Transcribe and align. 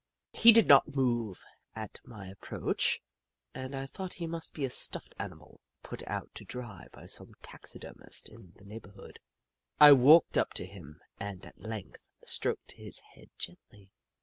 He 0.33 0.51
did 0.51 0.67
not 0.67 0.95
move 0.95 1.43
at 1.75 1.99
my 2.03 2.25
approach, 2.27 2.99
and 3.53 3.75
I 3.75 3.85
thought 3.85 4.13
he 4.13 4.25
must 4.25 4.55
be 4.55 4.65
a 4.65 4.69
stuffed 4.71 5.13
animal, 5.19 5.61
put 5.83 6.01
out 6.07 6.33
to 6.33 6.43
dry 6.43 6.87
by 6.91 7.05
some 7.05 7.35
taxidermist 7.43 8.27
in 8.27 8.53
the 8.55 8.65
neighbourhood. 8.65 9.19
I 9.79 9.91
walked 9.93 10.39
up 10.39 10.55
to 10.55 10.65
him 10.65 10.99
and, 11.19 11.45
at 11.45 11.59
length, 11.61 12.09
stroked 12.25 12.71
his 12.71 12.99
head 13.13 13.29
gently. 13.37 13.91